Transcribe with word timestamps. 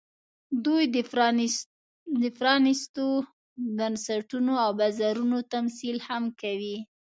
دوی 0.65 0.83
د 2.21 2.25
پرانېستو 2.37 3.05
بنسټونو 3.77 4.53
او 4.63 4.71
بازارونو 4.81 5.37
تمثیل 5.53 5.97
هم 6.07 6.23
کوي 6.41 6.77